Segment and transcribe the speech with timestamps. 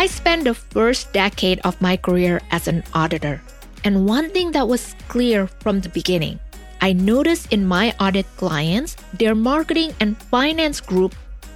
[0.00, 3.42] I spent the first decade of my career as an auditor.
[3.84, 6.40] And one thing that was clear from the beginning,
[6.80, 11.14] I noticed in my audit clients, their marketing and finance group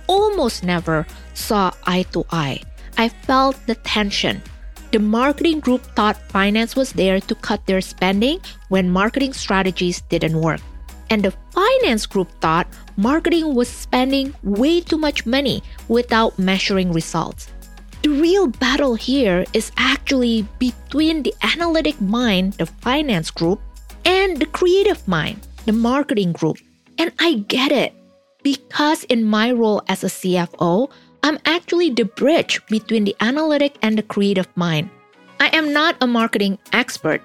[0.09, 2.61] almost never saw eye to eye.
[2.99, 4.43] I felt the tension.
[4.93, 10.39] The marketing group thought finance was there to cut their spending when marketing strategies didn't
[10.39, 10.61] work.
[11.09, 12.69] And the finance group thought
[12.99, 17.49] marketing was spending way too much money without measuring results.
[18.05, 23.63] The real battle here is actually between the analytic mind, the finance group,
[24.05, 26.59] and the creative mind, the marketing group.
[26.99, 27.95] And I get it
[28.43, 30.91] because in my role as a CFO,
[31.23, 34.91] I'm actually the bridge between the analytic and the creative mind.
[35.41, 37.23] I am not a marketing expert,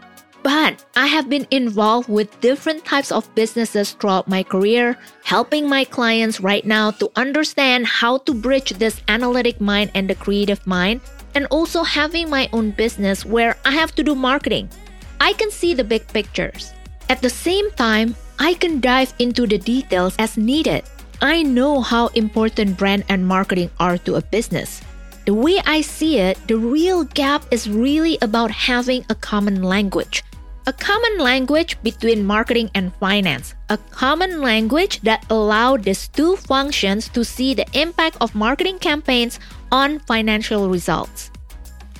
[0.49, 5.85] but I have been involved with different types of businesses throughout my career, helping my
[5.85, 11.02] clients right now to understand how to bridge this analytic mind and the creative mind,
[11.35, 14.73] and also having my own business where I have to do marketing.
[15.22, 16.73] I can see the big pictures.
[17.14, 20.81] At the same time, I can dive into the details as needed.
[21.22, 24.81] I know how important brand and marketing are to a business.
[25.30, 30.23] The way I see it, the real gap is really about having a common language
[30.70, 37.09] a common language between marketing and finance, a common language that allow these two functions
[37.09, 39.39] to see the impact of marketing campaigns
[39.72, 41.31] on financial results.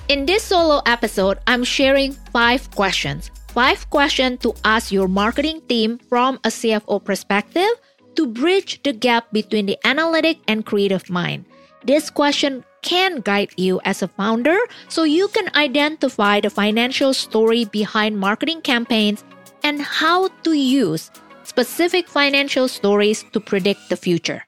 [0.06, 3.32] In this solo episode, I'm sharing five questions.
[3.48, 7.74] Five questions to ask your marketing team from a CFO perspective
[8.14, 11.44] to bridge the gap between the analytic and creative mind.
[11.82, 17.64] This question can guide you as a founder so you can identify the financial story
[17.64, 19.24] behind marketing campaigns
[19.62, 21.10] and how to use
[21.44, 24.46] specific financial stories to predict the future.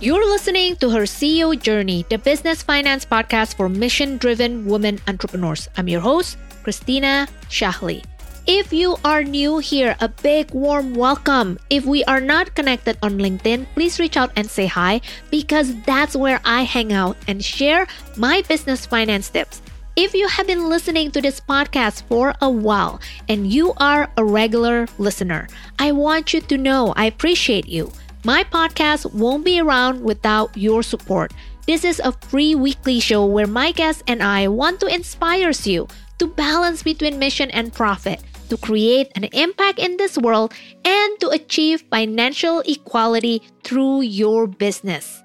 [0.00, 5.68] You're listening to Her CEO Journey, the business finance podcast for mission driven women entrepreneurs.
[5.76, 8.04] I'm your host, Christina Shahley.
[8.46, 11.58] If you are new here, a big warm welcome.
[11.70, 15.00] If we are not connected on LinkedIn, please reach out and say hi
[15.30, 17.86] because that's where I hang out and share
[18.18, 19.62] my business finance tips.
[19.96, 23.00] If you have been listening to this podcast for a while
[23.30, 27.92] and you are a regular listener, I want you to know I appreciate you.
[28.24, 31.32] My podcast won't be around without your support.
[31.66, 35.88] This is a free weekly show where my guests and I want to inspire you
[36.18, 38.20] to balance between mission and profit
[38.54, 40.54] to create an impact in this world
[40.84, 45.22] and to achieve financial equality through your business.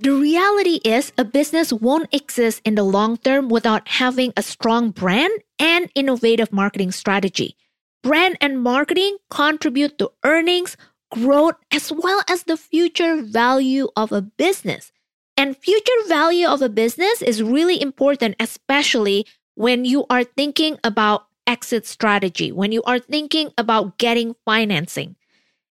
[0.00, 4.90] The reality is, a business won't exist in the long term without having a strong
[4.90, 7.56] brand and innovative marketing strategy.
[8.02, 10.76] Brand and marketing contribute to earnings,
[11.10, 14.92] growth, as well as the future value of a business.
[15.38, 19.24] And future value of a business is really important, especially
[19.54, 25.16] when you are thinking about exit strategy, when you are thinking about getting financing.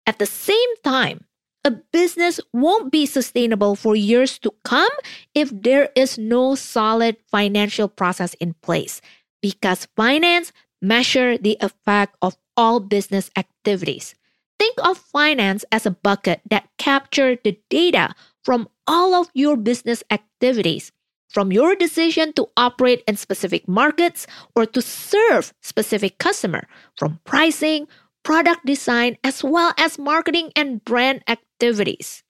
[0.06, 1.26] At the same time,
[1.64, 4.92] a business won't be sustainable for years to come
[5.36, 9.00] if there is no solid financial process in place
[9.42, 10.52] because finance
[10.82, 14.16] measure the effect of all business activities.
[14.58, 20.04] Think of finance as a bucket that capture the data from all of your business
[20.10, 20.92] activities
[21.32, 27.88] from your decision to operate in specific markets or to serve specific customer from pricing
[28.24, 32.24] product design as well as marketing and brand activities.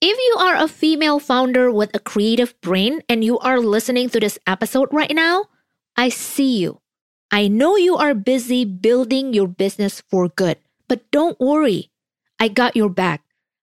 [0.00, 4.20] If you are a female founder with a creative brain and you are listening to
[4.20, 5.46] this episode right now
[5.96, 6.80] i see you.
[7.30, 10.58] I know you are busy building your business for good
[10.88, 11.90] but don't worry.
[12.38, 13.22] I got your back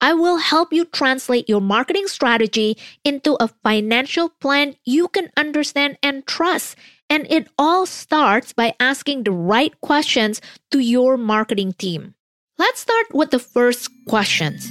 [0.06, 5.98] I will help you translate your marketing strategy into a financial plan you can understand
[6.04, 6.78] and trust.
[7.10, 12.14] And it all starts by asking the right questions to your marketing team.
[12.60, 14.70] Let's start with the first questions.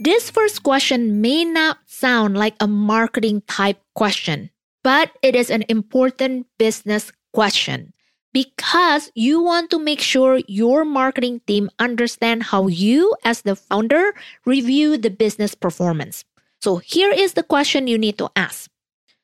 [0.00, 4.48] This first question may not sound like a marketing type question,
[4.82, 7.92] but it is an important business question
[8.34, 14.12] because you want to make sure your marketing team understand how you as the founder
[14.44, 16.24] review the business performance.
[16.60, 18.68] So here is the question you need to ask.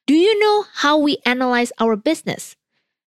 [0.07, 2.57] Do you know how we analyze our business?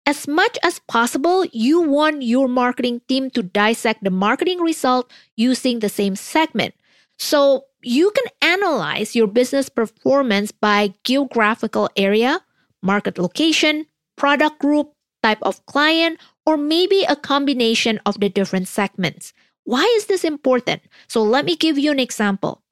[0.06, 5.80] As much as possible, you want your marketing team to dissect the marketing result using
[5.80, 6.74] the same segment.
[7.18, 12.40] So you can analyze your business performance by geographical area,
[12.82, 13.86] market location,
[14.16, 19.32] product group, type of client, or maybe a combination of the different segments.
[19.64, 20.82] Why is this important?
[21.08, 22.62] So let me give you an example.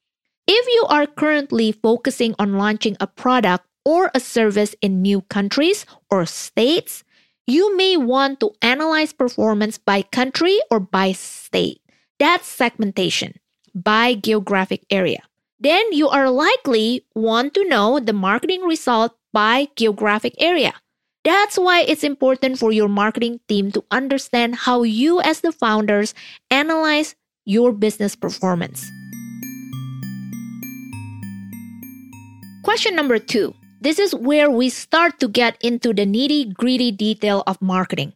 [0.47, 5.85] If you are currently focusing on launching a product or a service in new countries
[6.09, 7.03] or states,
[7.45, 11.81] you may want to analyze performance by country or by state.
[12.19, 13.35] That's segmentation
[13.73, 15.23] by geographic area.
[15.59, 20.73] Then you are likely want to know the marketing result by geographic area.
[21.29, 26.15] That's why it's important for your marketing team to understand how you, as the founders,
[26.49, 27.13] analyze
[27.45, 28.89] your business performance.
[32.63, 33.53] Question number two.
[33.79, 38.13] This is where we start to get into the nitty gritty detail of marketing.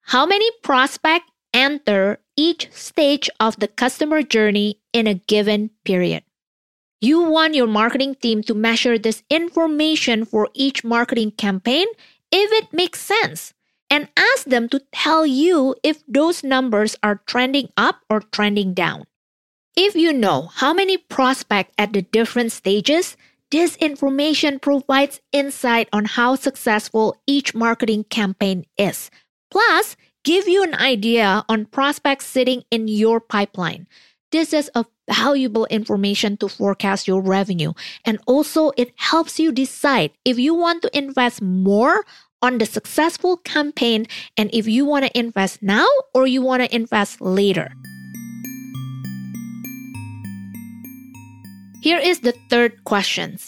[0.00, 6.24] How many prospects enter each stage of the customer journey in a given period?
[7.02, 11.86] You want your marketing team to measure this information for each marketing campaign
[12.30, 13.54] if it makes sense
[13.90, 19.04] and ask them to tell you if those numbers are trending up or trending down.
[19.76, 23.16] If you know how many prospects at the different stages,
[23.50, 29.10] this information provides insight on how successful each marketing campaign is.
[29.50, 33.86] Plus, give you an idea on prospects sitting in your pipeline.
[34.32, 37.74] This is a valuable information to forecast your revenue.
[38.04, 42.04] And also, it helps you decide if you want to invest more
[42.42, 44.06] on the successful campaign
[44.36, 47.72] and if you want to invest now or you want to invest later.
[51.82, 53.38] Here is the third question.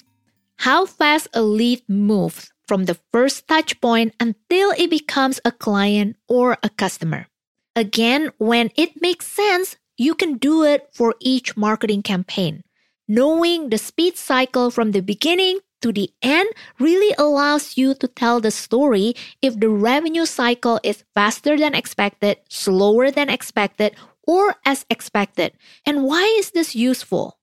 [0.62, 6.16] How fast a lead moves from the first touch point until it becomes a client
[6.28, 7.26] or a customer.
[7.74, 12.62] Again, when it makes sense, you can do it for each marketing campaign.
[13.08, 16.48] Knowing the speed cycle from the beginning to the end
[16.78, 22.38] really allows you to tell the story if the revenue cycle is faster than expected,
[22.48, 23.94] slower than expected,
[24.26, 25.52] or as expected.
[25.84, 27.38] And why is this useful?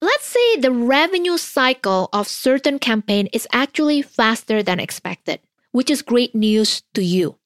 [0.00, 5.40] Let's say the revenue cycle of certain campaign is actually faster than expected,
[5.72, 7.38] which is great news to you.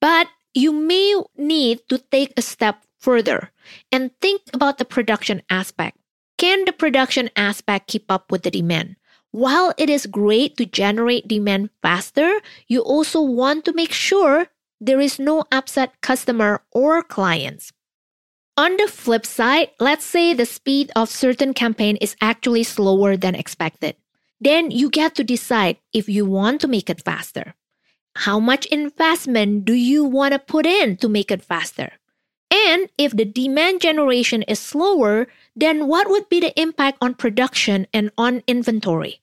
[0.00, 3.50] But you may need to take a step further
[3.92, 5.98] and think about the production aspect.
[6.38, 8.96] Can the production aspect keep up with the demand?
[9.30, 14.48] While it is great to generate demand faster, you also want to make sure
[14.80, 17.72] there is no upset customer or clients.
[18.56, 23.34] On the flip side, let's say the speed of certain campaign is actually slower than
[23.34, 23.96] expected.
[24.40, 27.54] Then you get to decide if you want to make it faster.
[28.16, 31.92] How much investment do you want to put in to make it faster?
[32.56, 37.86] And if the demand generation is slower, then what would be the impact on production
[37.92, 39.20] and on inventory?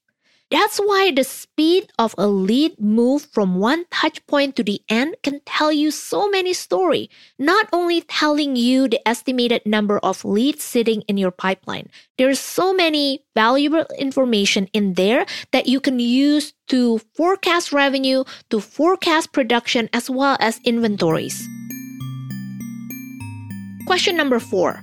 [0.52, 5.16] That's why the speed of a lead move from one touch point to the end
[5.24, 7.10] can tell you so many stories,
[7.40, 11.90] not only telling you the estimated number of leads sitting in your pipeline.
[12.20, 18.60] There's so many valuable information in there that you can use to forecast revenue, to
[18.60, 21.50] forecast production as well as inventories.
[23.86, 24.82] Question number four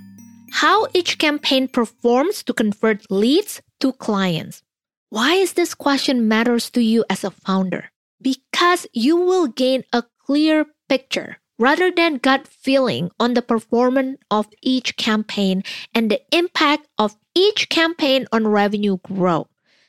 [0.51, 4.61] How each campaign performs to convert leads to clients.
[5.09, 7.89] Why is this question matters to you as a founder?
[8.21, 14.47] Because you will gain a clear picture rather than gut feeling on the performance of
[14.61, 15.63] each campaign
[15.95, 19.47] and the impact of each campaign on revenue growth.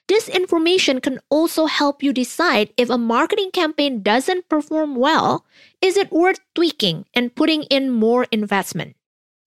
[0.08, 5.44] This information can also help you decide if a marketing campaign doesn't perform well,
[5.80, 8.96] is it worth tweaking and putting in more investment?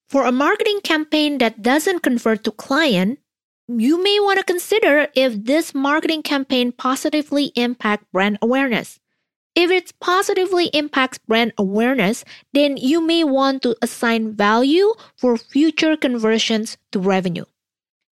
[0.07, 3.19] For a marketing campaign that doesn't convert to client,
[3.67, 8.99] you may want to consider if this marketing campaign positively impacts brand awareness.
[9.55, 15.97] If it positively impacts brand awareness, then you may want to assign value for future
[15.97, 17.45] conversions to revenue.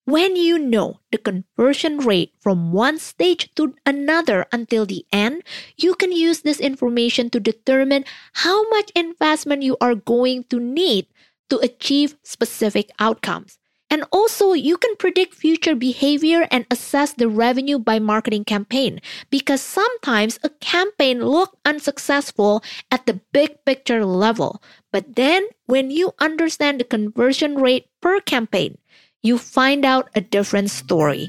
[0.06, 5.42] When you know the conversion rate from one stage to another until the end,
[5.76, 11.06] you can use this information to determine how much investment you are going to need
[11.50, 13.58] to achieve specific outcomes.
[13.90, 19.60] And also, you can predict future behavior and assess the revenue by marketing campaign because
[19.60, 24.62] sometimes a campaign look unsuccessful at the big picture level.
[24.90, 28.78] But then when you understand the conversion rate per campaign,
[29.22, 31.28] you find out a different story.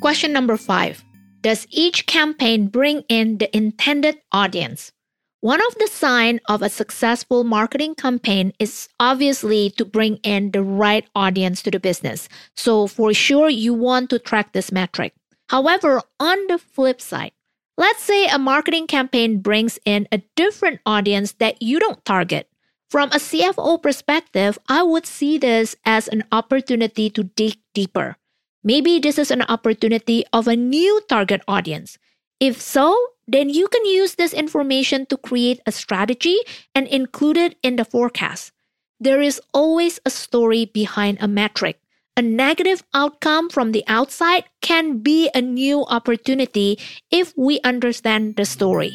[0.00, 1.04] Question number five
[1.42, 4.92] Does each campaign bring in the intended audience?
[5.40, 10.64] One of the signs of a successful marketing campaign is obviously to bring in the
[10.64, 12.28] right audience to the business.
[12.56, 15.14] So for sure, you want to track this metric.
[15.48, 17.30] However, on the flip side,
[17.76, 22.50] let's say a marketing campaign brings in a different audience that you don't target.
[22.90, 28.16] From a CFO perspective, I would see this as an opportunity to dig deeper.
[28.64, 31.96] Maybe this is an opportunity of a new target audience.
[32.40, 32.96] If so,
[33.28, 36.36] then you can use this information to create a strategy
[36.74, 38.52] and include it in the forecast.
[38.98, 41.78] There is always a story behind a metric.
[42.16, 46.80] A negative outcome from the outside can be a new opportunity
[47.12, 48.90] if we understand the story.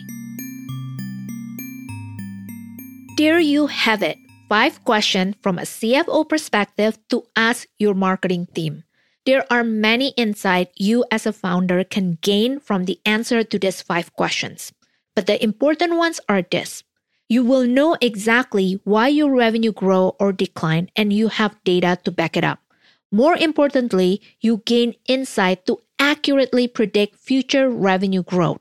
[3.16, 4.18] There you have it.
[4.50, 8.84] Five questions from a CFO perspective to ask your marketing team.
[9.26, 13.82] There are many insights you as a founder can gain from the answer to these
[13.82, 14.74] five questions.
[15.16, 16.84] But the important ones are this.
[17.30, 22.12] You will know exactly why your revenue grow or decline and you have data to
[22.12, 22.60] back it up.
[23.12, 28.60] More importantly, you gain insight to accurately predict future revenue growth.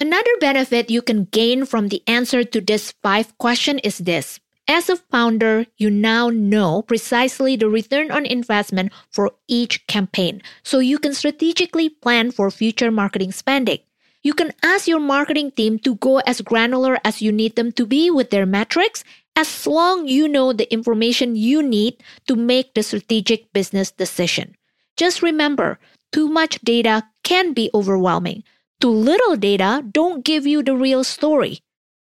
[0.00, 4.40] Another benefit you can gain from the answer to this five question is this.
[4.70, 10.78] As a founder, you now know precisely the return on investment for each campaign, so
[10.78, 13.78] you can strategically plan for future marketing spending.
[14.22, 17.86] You can ask your marketing team to go as granular as you need them to
[17.86, 22.82] be with their metrics as long you know the information you need to make the
[22.82, 24.54] strategic business decision.
[24.98, 25.78] Just remember,
[26.12, 28.44] too much data can be overwhelming.
[28.82, 31.62] Too little data don't give you the real story.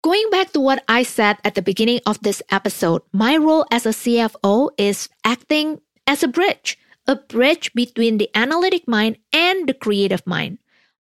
[0.06, 3.86] Going back to what I said at the beginning of this episode, my role as
[3.86, 9.74] a CFO is acting as a bridge, a bridge between the analytic mind and the
[9.74, 10.58] creative mind.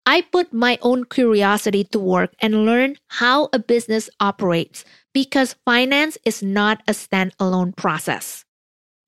[0.06, 6.20] I put my own curiosity to work and learn how a business operates because finance
[6.24, 8.46] is not a standalone process.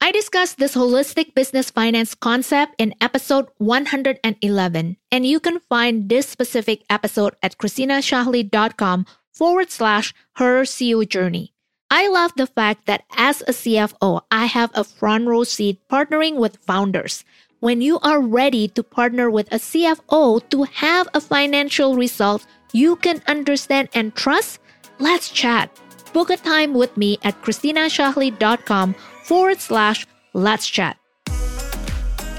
[0.01, 6.27] I discussed this holistic business finance concept in episode 111, and you can find this
[6.27, 11.53] specific episode at christinashahley.com forward slash her CEO journey.
[11.89, 16.37] I love the fact that as a CFO, I have a front row seat partnering
[16.37, 17.25] with founders.
[17.59, 22.95] When you are ready to partner with a CFO to have a financial result you
[22.97, 24.59] can understand and trust,
[24.99, 25.69] let's chat.
[26.13, 30.97] Book a time with me at christinashahley.com forward slash let's chat.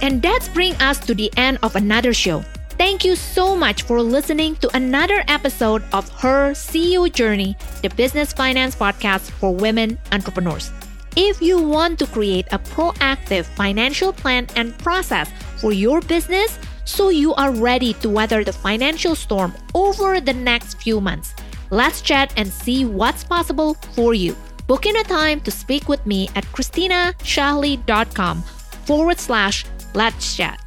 [0.03, 2.45] And that's bring us to the end of another show.
[2.77, 8.33] Thank you so much for listening to another episode of Her CEO Journey, the business
[8.33, 10.73] finance podcast for women entrepreneurs.
[11.17, 17.11] If you want to create a proactive financial plan and process for your business so
[17.11, 21.33] you are ready to weather the financial storm over the next few months,
[21.71, 24.35] let's chat and see what's possible for you.
[24.67, 29.65] Book in a time to speak with me at christinashahley.com forward slash
[29.95, 30.64] let's chat.